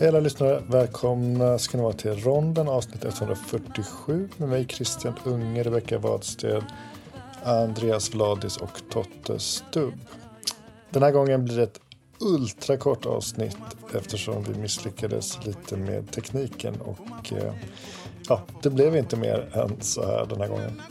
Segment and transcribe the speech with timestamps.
[0.00, 5.62] Hej alla lyssnare, välkomna ska ni vara till Ronden avsnitt 147 med mig Christian Unge,
[5.62, 6.64] Rebecka Wadsted,
[7.44, 9.94] Andreas Vladis och Totte Stubb.
[10.90, 11.80] Den här gången blir det ett
[12.20, 13.56] ultrakort avsnitt
[13.94, 17.54] eftersom vi misslyckades lite med tekniken och eh,
[18.28, 20.82] ja, det blev inte mer än så här den här gången.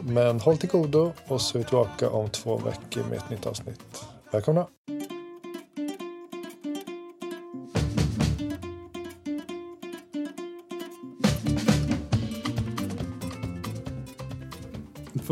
[0.00, 3.46] Men håll till godo och så är vi tillbaka om två veckor med ett nytt
[3.46, 4.04] avsnitt.
[4.32, 4.66] Välkomna!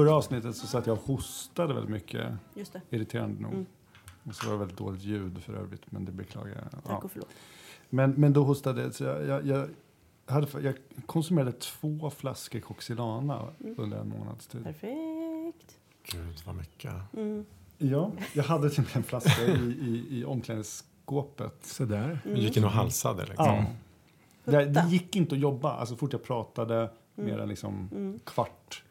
[0.04, 2.80] Förra avsnittet så satt jag och hostade väldigt mycket, Just det.
[2.90, 3.52] irriterande nog.
[3.52, 3.66] Mm.
[4.24, 6.70] Och så var det väldigt dåligt ljud för övrigt, men det beklagar jag.
[6.70, 6.96] Tack Ja.
[6.98, 7.28] och förlåt.
[7.90, 9.68] Men, men då hostade jag, så jag, jag, jag,
[10.26, 10.74] hade, jag
[11.06, 13.74] konsumerade två flaskor Coxilana Mm.
[13.78, 14.64] under en månads tid.
[14.64, 15.78] Perfekt.
[16.12, 16.92] Gud, vad mycket.
[17.16, 17.44] Mm.
[17.78, 21.54] Ja, jag hade till och med en flaska i, i, i omklädningsskåpet.
[21.66, 22.20] Så där.
[22.24, 23.46] Du gick in och halsade liksom.
[23.46, 23.64] Ja.
[24.44, 25.72] Det, det gick inte att jobba.
[25.72, 27.30] Alltså, så fort jag pratade Mm.
[27.30, 28.18] mer än liksom Mm.
[28.24, 28.82] kvart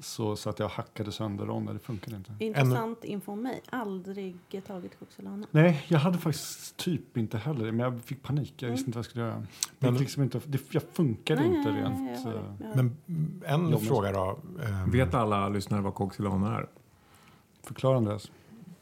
[0.00, 1.72] så, så att jag hackade sönder ronder.
[1.72, 2.32] Det funkade inte.
[2.38, 3.60] Intressant info om mig.
[3.70, 5.46] Aldrig tagit Coxilana.
[5.50, 8.54] Nej, jag hade faktiskt typ inte heller det, men jag fick panik.
[8.56, 8.88] Jag visste Mm.
[8.88, 9.34] inte vad jag skulle göra.
[9.34, 9.46] Men-
[9.78, 11.98] Men, liksom inte, det, jag funkade Nej, inte nej, rent.
[12.00, 12.38] nej, jag det.
[12.38, 12.82] eh, Jag det.
[12.82, 12.96] Men
[13.46, 13.88] en Jobbigt.
[13.88, 14.38] fråga då.
[14.66, 16.66] ehm, Vet alla lyssnare vad Coxilana är?
[17.62, 18.30] Förklara Andreas.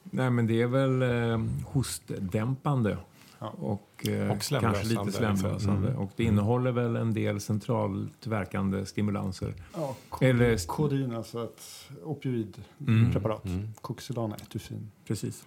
[0.02, 2.98] Nej, men det är väl eh, hostdämpande.
[3.46, 5.52] Och, eh, Och kanske lite slemlösande.
[5.52, 5.76] liksom.
[5.76, 5.96] Mm.
[5.98, 9.54] Och det innehåller väl en del centralt verkande stimulanser.
[9.74, 11.62] Ja, Eller- kodin, alltså ett
[12.04, 13.44] opioidpreparat.
[13.44, 13.56] Mm.
[13.58, 13.68] Mm.
[13.80, 14.90] Coxilana, etufin.
[15.06, 15.44] Precis.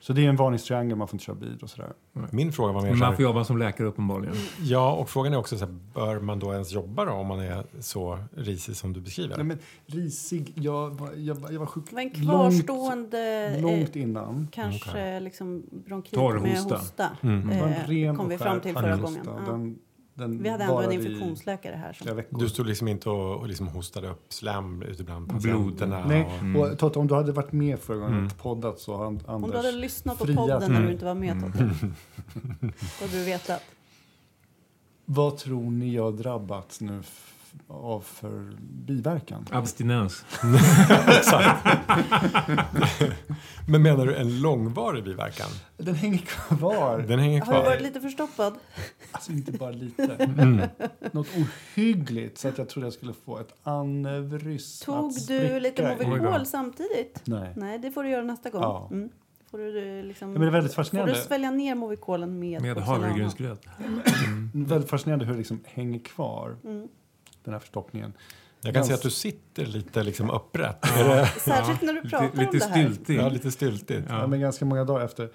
[0.00, 1.92] Så det är en varningstriangel, man får inte köra bil och sådär.
[2.30, 4.34] Min fråga var mer Men så man får jobba som läkare uppenbarligen.
[4.62, 7.40] Ja, och frågan är också så här, bör man då ens jobba då om man
[7.40, 9.36] är så risig som du beskriver?
[9.36, 13.60] Nej, men risig, jag, var- jag, var- jag var sjuk Det var en långt, kvarstående
[13.60, 14.48] långt eh, innan.
[14.52, 15.20] kanske Okej.
[15.20, 17.08] liksom bronkit Torr med hosta.
[17.22, 17.48] Mm.
[17.48, 19.20] Det var en Eh, ren kom vi fram till förra gången.
[19.46, 19.52] Ja.
[19.52, 19.78] Den,
[20.18, 21.92] den Vi hade ändå en infektionsläkare här.
[21.92, 22.22] Som.
[22.38, 26.04] Du stod liksom inte och, och liksom hostade upp slem ute bland patienterna?
[26.08, 26.60] Nej, Och, Mm.
[26.60, 28.26] och Totte, om du hade varit med förra gången Mm.
[28.26, 29.50] och poddat så har An- om Anders...
[29.50, 30.36] du hade lyssnat på friat.
[30.38, 30.82] podden när Mm.
[30.86, 31.58] du inte var med Totte,
[33.00, 33.62] då hade du vetat.
[35.04, 37.02] Vad tror ni jag drabbats nu
[37.68, 39.46] av för biverkan?
[39.50, 40.24] Abstinens.
[43.68, 45.48] Men menar du en långvarig biverkan?
[45.76, 46.98] Den hänger kvar.
[47.08, 47.86] Den hänger Har du varit kvar?
[47.86, 48.54] lite förstoppad?
[49.12, 50.16] Alltså inte bara lite.
[50.38, 50.68] Mm.
[51.12, 54.84] Något ohyggligt så att jag trodde jag skulle få ett aneurysm.
[54.84, 57.22] Tog du lite Movicol samtidigt?
[57.24, 57.52] Nej.
[57.56, 58.62] Nej, det får du göra nästa gång.
[58.62, 58.88] Ja.
[58.92, 59.08] Mm.
[59.50, 61.14] Får du, liksom, Ja, men det är väldigt får fascinerande.
[61.14, 63.66] du svälja ner Movicolen med, Med havregrynsgröt.
[64.54, 66.88] Väldigt fascinerande hur det liksom hänger kvar, Mm.
[67.48, 68.12] Den här förstoppningen.
[68.60, 70.82] Jag kan se att du sitter lite liksom upprätt.
[70.82, 72.84] Det, Särskilt när du pratar Lite, om lite det här.
[72.84, 73.18] styltig.
[73.18, 74.06] ja, lite styltigt.
[74.08, 74.18] Ja.
[74.18, 74.26] Ja.
[74.26, 75.30] men ganska många dagar efter.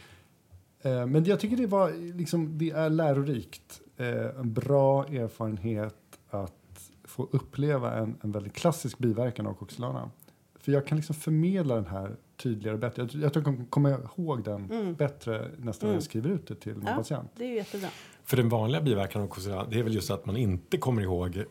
[0.82, 3.82] Eh, men jag tycker det, var, liksom, det är lärorikt.
[3.98, 5.96] Eh, en bra erfarenhet
[6.30, 10.12] att få uppleva en, en väldigt klassisk biverkan av Coxilana.
[10.60, 13.02] För jag kan liksom förmedla den här tydligare och bättre.
[13.02, 14.94] Jag, jag tror jag kommer komma ihåg den Mm.
[14.96, 15.96] bättre nästa gång Mm.
[15.96, 16.96] jag skriver ut det till min Ja.
[16.96, 17.32] patient.
[17.38, 17.90] Det är ju jättebra.
[18.26, 21.44] För den vanliga biverkan av Coxilana, det är väl just att man inte kommer ihåg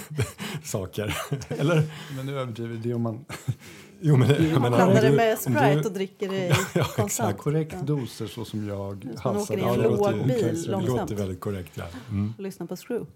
[0.64, 1.16] saker?
[1.60, 1.82] Eller?
[2.16, 3.24] Men nu överdriver det om man
[4.00, 6.84] Jo, men jag Man menar, blandar det med om du- Sprite och dricker det Ja,
[6.84, 7.38] konstant.
[7.38, 7.82] korrekt Ja.
[7.82, 9.40] doser så som jag man halsade.
[9.40, 10.86] åker i Ja, en det låg bil Det långsamt.
[10.88, 11.84] låter väldigt korrekt, ja.
[12.08, 12.34] Mm.
[12.36, 13.06] Och lyssna på Screw.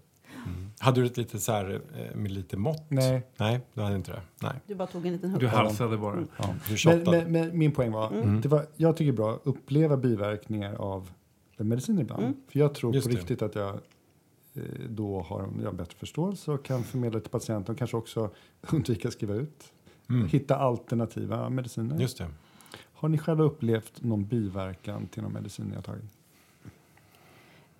[0.45, 0.69] Mm.
[0.79, 2.85] Hade du ett litet så här, eh, med lite mått?
[2.89, 3.27] Nej.
[3.37, 4.21] Nej, du hade inte det.
[4.41, 5.39] Nej, Du bara tog en liten hugg.
[5.39, 6.13] Du halsade bara.
[6.13, 6.27] Mm.
[6.37, 6.45] Ja.
[6.47, 7.21] du Men, shottade.
[7.21, 8.41] men, men min poäng var, Mm.
[8.41, 11.11] det var, jag tycker det är bra att uppleva biverkningar av
[11.57, 12.23] medicin ibland.
[12.23, 12.35] Mm.
[12.47, 13.19] För jag tror Just på det.
[13.19, 13.69] riktigt att jag
[14.55, 18.29] eh, då har jag bättre förståelse och kan förmedla till patienten och kanske också
[18.71, 19.73] undvika att skriva ut.
[20.09, 20.27] Mm.
[20.27, 21.99] Hitta alternativa mediciner.
[21.99, 22.27] Just det.
[22.93, 26.03] Har ni själva upplevt någon biverkan till någon medicin ni har tagit?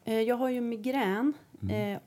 [0.06, 1.94] Eh, Jag har ju migrän Mm.
[1.96, 2.00] eh,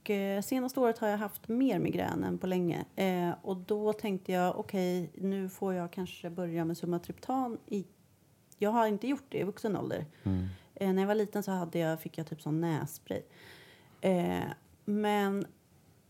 [0.00, 2.84] och eh, senaste året har jag haft mer migrän än på länge.
[2.96, 7.84] Eh, Och då tänkte jag okej, nu får jag kanske börja med sumatriptan i...
[8.58, 10.06] Jag har inte gjort det i vuxen ålder.
[10.22, 10.46] Mm.
[10.74, 13.22] Eh, när jag var liten så hade jag, fick jag typ sån nässpray.
[14.00, 14.40] Eh,
[14.84, 15.46] men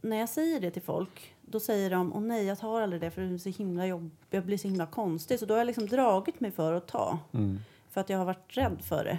[0.00, 3.10] när jag säger det till folk, då säger de åh nej, jag tar aldrig det
[3.10, 5.38] för det är så himla jobb, jag blir så himla konstig.
[5.38, 7.58] Så då har jag liksom dragit mig för att ta, Mm.
[7.90, 9.18] för att jag har varit rädd för det.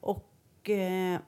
[0.00, 1.20] Och eh,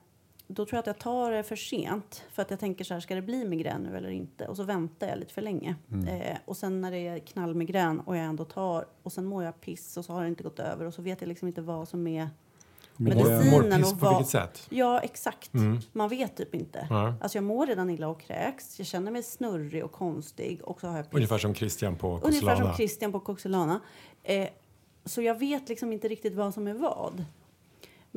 [0.47, 3.01] då tror jag att jag tar det för sent, för att jag tänker så här,
[3.01, 4.47] ska det bli migrän nu eller inte?
[4.49, 5.75] Och så väntar jag lite för länge.
[6.09, 9.61] Eh, och sen när det är knallmigrän och jag ändå tar, och sen mår jag
[9.61, 11.89] piss och så har det inte gått över och så vet jag liksom inte vad
[11.89, 12.29] som är
[12.97, 14.67] Men medicinen mår och på vad- vilket sätt?
[14.71, 15.55] Ja, exakt.
[15.55, 15.79] Mm.
[15.93, 16.87] Man vet typ inte.
[16.91, 17.15] Ja.
[17.21, 18.79] Alltså jag mår redan illa och kräks.
[18.79, 20.63] Jag känner mig snurrig och konstig.
[20.63, 21.15] Och så har jag piss.
[21.15, 22.65] Ungefär som Christian på Ungefär Coxilana.
[22.65, 23.81] som Christian på Coxilana.
[24.23, 24.49] Eh,
[25.05, 27.25] så jag vet liksom inte riktigt vad som är vad.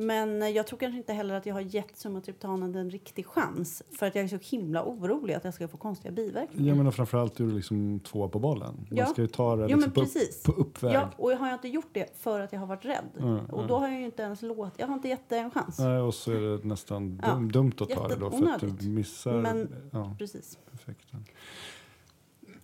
[0.00, 3.82] Men eh, jag tror kanske inte heller att jag har gett sumatriptanen en riktig chans.
[3.98, 6.68] För att jag är så himla orolig att jag ska få konstiga biverkningar.
[6.68, 8.74] Jag menar framförallt är du liksom tvåa på bollen.
[8.76, 9.06] Man Ja.
[9.06, 10.42] ska ju ta det Jo, liksom men på, precis.
[10.42, 10.94] på uppväg.
[10.94, 13.04] Ja, och jag har inte gjort det för att jag har varit rädd.
[13.18, 13.66] Mm, och mm.
[13.68, 15.78] då har jag ju inte ens låtit, jag har inte gett det en chans.
[15.78, 17.34] Nej, och så är det nästan Ja.
[17.34, 20.58] dum, dumt att ta det då för att du missar Men- ja, Precis.
[20.74, 21.24] effekten.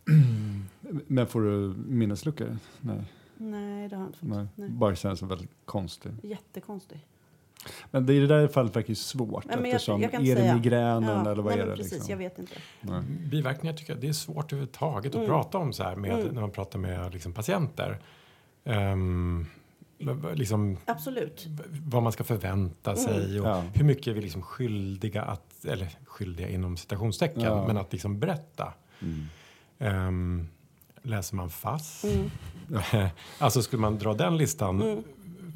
[1.06, 2.56] Men får du minnesluckor?
[2.80, 3.04] Nej,
[3.36, 4.28] Nej, det har jag inte fått.
[4.28, 4.46] nej.
[4.54, 4.68] Nej.
[4.70, 6.12] bara känns väldigt konstigt.
[6.22, 7.06] Jättekonstig.
[7.90, 10.22] Men det i det där fallet verkar ju svårt Nej, men jag- eftersom jag kan
[10.26, 10.54] är det säga.
[10.54, 11.76] migränen Ja, eller vad nej, är det?
[11.76, 12.10] Precis, Liksom?
[12.10, 12.52] jag vet inte.
[12.80, 13.02] Nej.
[13.30, 15.26] Biverkningar tycker jag det är svårt överhuvudtaget att Mm.
[15.28, 16.34] prata om så här med, Mm.
[16.34, 17.98] när man pratar med liksom, patienter.
[19.98, 21.46] V- liksom, Absolut.
[21.86, 23.62] vad man ska förvänta sig och Ja.
[23.74, 27.66] hur mycket är vi liksom skyldiga att, eller skyldiga inom citationstecken, Ja.
[27.66, 28.72] men att liksom berätta.
[29.02, 29.26] Mm.
[29.78, 30.48] Ehm,
[31.02, 32.04] läser man FASS?
[32.04, 32.30] Mm.
[33.38, 35.02] alltså skulle man dra den listan Mm.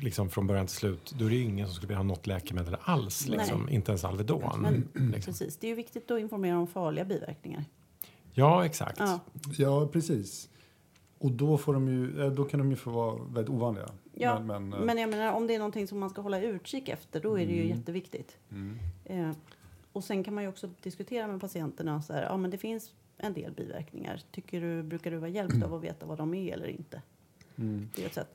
[0.00, 2.26] Liksom från början till slut, då är det ju ingen som skulle vilja ha något
[2.26, 3.28] läkemedel alls.
[3.28, 3.68] Liksom.
[3.68, 4.60] Inte ens Alvedon.
[4.60, 5.32] Men, liksom.
[5.32, 5.56] precis.
[5.56, 7.64] Det är ju viktigt att informera om farliga biverkningar.
[8.32, 8.98] Ja, exakt.
[8.98, 9.20] Ja.
[9.58, 10.48] Ja, precis.
[11.18, 13.88] Och då, får de ju, eh, då kan de ju få vara väldigt ovanliga.
[14.14, 16.40] Ja, men, men, eh, Men jag menar, om det är någonting som man ska hålla
[16.40, 17.76] utkik efter, då är det ju Mm.
[17.78, 18.36] jätteviktigt.
[18.50, 18.78] mm.
[19.04, 19.30] Eh,
[19.92, 22.02] och sen kan man ju också diskutera med patienterna.
[22.02, 24.20] Så här, ja, men det finns en del biverkningar.
[24.30, 27.02] Tycker du, brukar du vara hjälpt av att veta vad de är eller inte?
[27.56, 27.88] Mm.
[27.96, 28.34] Det är ett sätt.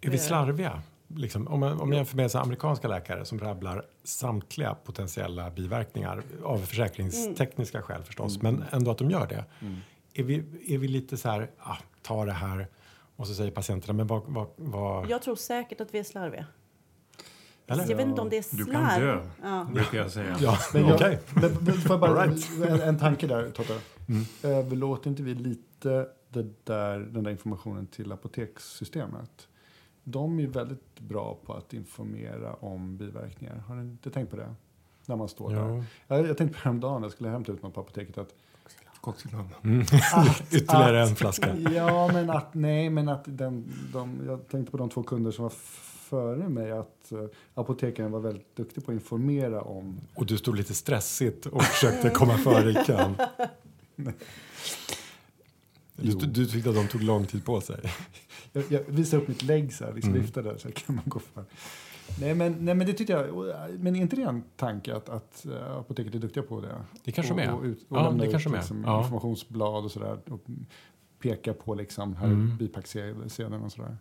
[0.00, 0.82] Är vi slarviga?
[1.16, 6.22] Liksom, om, man, om jag jämför med så amerikanska läkare som rabblar samtliga potentiella biverkningar
[6.44, 9.44] av försäkringstekniska skäl förstås, men ändå att de gör det.
[9.60, 9.76] Mm.
[10.14, 10.34] Är, vi,
[10.74, 12.66] är vi lite så här, ah, ta det här
[13.16, 14.22] och så säger patienterna, men vad...
[14.26, 16.46] vad, vad Jag tror säkert att vi är slarviga.
[17.66, 17.90] eller?
[17.90, 18.88] Jag vet inte om det är Du slarv.
[18.88, 19.28] kan dö.
[19.42, 19.66] Ja.
[19.74, 20.36] brukar jag säga.
[20.40, 21.18] Ja, Men jag- okej.
[21.34, 22.50] Men, men får jag bara, right.
[22.68, 23.80] en, en tanke där, Totte.
[24.08, 24.24] Mm.
[24.42, 29.48] Överlåter inte vi lite det där, den där informationen till apotekssystemet?
[30.10, 33.62] De är väldigt bra på att informera om biverkningar.
[33.66, 34.54] Har ni inte tänkt på det?
[35.06, 35.56] När man står där.
[35.58, 35.84] Ja.
[36.16, 38.18] Jag, jag tänkte på häromdagen, jag skulle hämta ut något på apoteket.
[38.18, 38.34] Att,
[39.00, 39.48] Coxilon.
[39.64, 39.80] Mm.
[40.14, 41.56] att, Ytterligare att, en flaska.
[41.56, 45.42] Ja, men att nej, men att den, de, jag tänkte på de två kunder som
[45.42, 45.52] var
[46.08, 46.72] före mig.
[46.72, 51.46] Att uh, apotekaren var väldigt duktig på att informera om Och du stod lite stressigt
[51.46, 53.16] och försökte komma före i kön.
[56.02, 57.76] Du, du tyckte att de tog lång tid på sig.
[58.52, 60.22] Jag, jag visade upp mitt lägg så här, liksom Mm.
[60.22, 61.44] viftade så här, kan man gå för.
[62.20, 65.46] Nej men, nej men det tyckte jag, men är inte det en tanke att, att
[65.46, 66.74] äh, apoteket är duktiga på det?
[67.04, 67.52] Det kanske de är.
[67.52, 68.52] Och, och, ut, och Ja, lämna det ut kanske är.
[68.52, 68.98] liksom, Ja.
[69.02, 70.18] informationsblad och sådär.
[70.30, 70.44] Och
[71.22, 72.56] peka på liksom, här Mm.
[72.56, 73.96] bipacksedeln och sådär.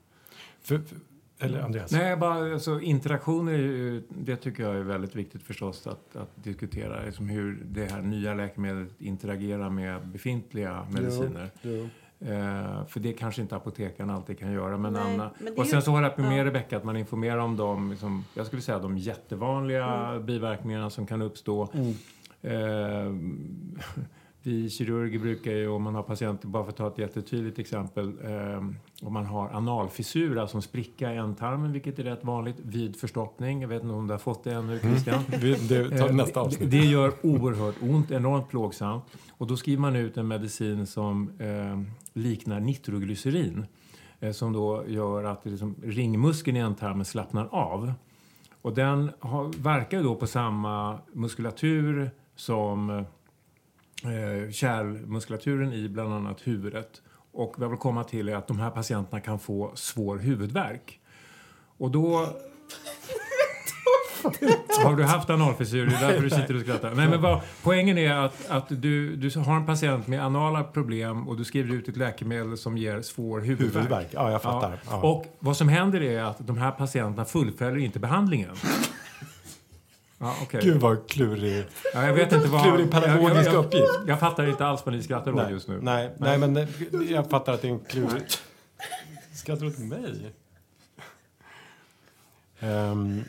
[0.62, 0.98] För, för,
[1.40, 1.92] eller Andreas?
[1.92, 7.04] Nej, bara alltså, interaktioner, det tycker jag är väldigt viktigt förstås att, att diskutera.
[7.06, 11.50] Liksom hur det här nya läkemedlet interagerar med befintliga mediciner.
[11.62, 11.90] Jo.
[12.20, 14.78] Eh, för det kanske inte apotekaren alltid kan göra.
[14.78, 16.46] Men Nej, Anna, men och ju- sen så håller jag med ja.
[16.46, 21.22] Rebecka att man informerar om de, liksom, jag skulle säga de jättevanliga biverkningarna som kan
[21.22, 21.70] uppstå.
[21.74, 21.94] Mm.
[22.42, 23.14] Eh,
[24.48, 28.14] vi kirurger brukar ju, om man har patienter, bara för att ta ett jättetydligt exempel,
[28.24, 28.58] eh,
[29.02, 33.62] om man har analfissur, alltså en spricka i ändtarmen, vilket är rätt vanligt vid förstoppning.
[33.62, 35.20] Jag vet inte om du har fått det ännu, Christian?
[35.42, 36.72] Vi, det tar Eh, nästa det- avsnitt.
[36.72, 39.04] Det gör oerhört ont, enormt plågsamt.
[39.32, 41.82] Och då skriver man ut en medicin som eh,
[42.14, 43.66] liknar nitroglycerin.
[44.20, 47.94] Eh, som då gör att det liksom, ringmuskeln i ändtarmen slappnar av.
[48.62, 53.06] Och den har, verkar då på samma muskulatur som
[54.04, 57.02] eh, kärlmuskulaturen i bland annat huvudet.
[57.32, 61.00] Och vad jag vill komma till är att de här patienterna kan få svår huvudvärk.
[61.78, 62.28] Och då...
[64.84, 65.86] Har du haft analfissur?
[65.86, 66.96] Det är därför du sitter och skrattar.
[66.96, 71.28] Nej, men vad, poängen är att, att du, du har en patient med anala problem
[71.28, 73.76] och du skriver ut ett läkemedel som ger svår huvudvärk.
[73.76, 74.72] Huvudvärk, ja jag fattar.
[74.72, 74.78] Ja.
[74.92, 75.10] Ja.
[75.10, 78.56] Och vad som händer är att de här patienterna fullföljer inte behandlingen.
[80.18, 80.62] Ja, okej.
[80.64, 81.66] Gud vad klurig.
[81.94, 82.64] Ja, jag vet inte vad...
[82.64, 84.00] Klurig pedagogisk jag, jag, uppgift.
[84.08, 85.80] jag fattar inte alls vad ni skrattar åt just nu.
[85.82, 86.68] nej, nej, men
[87.10, 88.24] jag fattar att det är en klurig...
[89.34, 90.34] Skrattar du åt mig?
[92.60, 93.24] Ehm,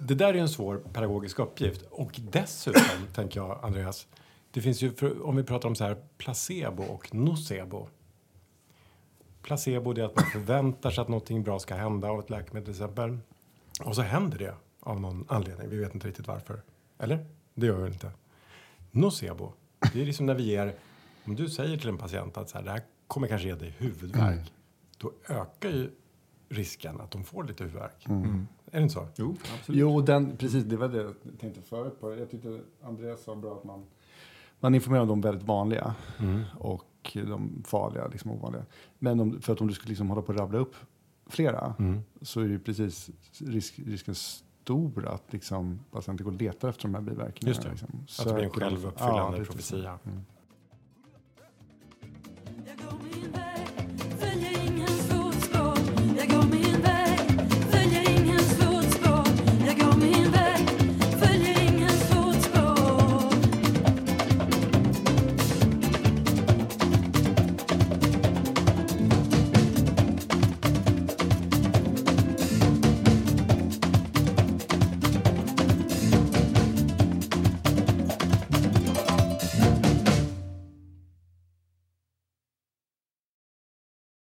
[0.00, 1.82] det där är en svår pedagogisk uppgift.
[1.90, 2.82] Och dessutom,
[3.14, 4.06] tänker jag, Andreas,
[4.50, 7.88] det finns ju, för, om vi pratar om så här placebo och nocebo.
[9.42, 12.84] Placebo är att man förväntar sig att någonting bra ska hända av ett läkemedel till
[12.84, 13.18] exempel.
[13.80, 14.54] Och så händer det
[14.86, 15.68] av någon anledning.
[15.68, 16.62] Vi vet inte riktigt varför.
[16.98, 17.26] Eller?
[17.54, 18.10] Det gör det inte.
[18.90, 19.52] Nocebo,
[19.92, 20.74] det är liksom när vi ger...
[21.24, 23.74] Om du säger till en patient att så här, det här kommer kanske ge dig
[23.78, 24.52] huvudvärk.
[24.98, 25.90] Då ökar ju
[26.48, 28.06] risken att de får lite huvudvärk.
[28.08, 28.46] Mm.
[28.66, 29.08] Är det inte så?
[29.16, 29.80] Jo, absolut.
[29.80, 30.64] Jo, den, precis.
[30.64, 32.16] Det var det jag tänkte förut på.
[32.16, 33.84] Jag tyckte Andreas sa bra att man,
[34.60, 35.94] man informerar om de väldigt vanliga
[36.58, 38.64] och de farliga, liksom ovanliga.
[38.98, 40.74] Men om, för att om du skulle liksom hålla på att rabbla upp
[41.26, 42.00] flera Mm.
[42.22, 44.14] så är det ju precis risk, risken
[44.66, 47.48] stor att liksom, patienten går och letar efter de här biverkningarna.
[47.48, 47.70] Just det.
[47.70, 47.88] Liksom.
[48.18, 49.52] Att det blir en självuppfyllande så.
[49.52, 49.98] profetia.
[50.04, 50.24] Mm.